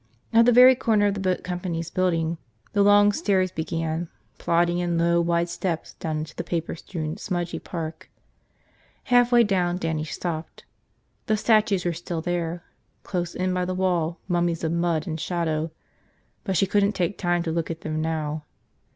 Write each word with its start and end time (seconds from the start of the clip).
At 0.33 0.47
the 0.47 0.51
very 0.51 0.73
corner 0.73 1.05
of 1.05 1.13
the 1.13 1.19
boat 1.19 1.43
company's 1.43 1.91
building 1.91 2.39
the 2.73 2.81
long 2.81 3.11
stairs 3.11 3.51
began, 3.51 4.09
plodding 4.39 4.79
in 4.79 4.97
low, 4.97 5.21
wide 5.21 5.47
steps 5.47 5.93
down 5.93 6.17
into 6.17 6.35
the 6.35 6.43
paper 6.43 6.73
strewn, 6.73 7.17
smudgy 7.17 7.59
park. 7.59 8.09
Halfway 9.03 9.43
down 9.43 9.77
Dannie 9.77 10.03
stopped. 10.05 10.65
The 11.27 11.37
statues 11.37 11.85
were 11.85 11.93
still 11.93 12.19
there, 12.19 12.63
close 13.03 13.35
in 13.35 13.53
by 13.53 13.63
the 13.63 13.75
wall, 13.75 14.19
mummies 14.27 14.63
of 14.63 14.71
mud 14.71 15.05
and 15.05 15.19
shadow; 15.19 15.69
but 16.43 16.57
she 16.57 16.65
couldn't 16.65 16.93
take 16.93 17.19
time 17.19 17.43
to 17.43 17.51
look 17.51 17.69
at 17.69 17.81
them 17.81 18.01
now. 18.01 18.45